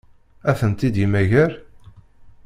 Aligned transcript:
Ad 0.49 0.55
tent-id-yemmager? 0.59 1.51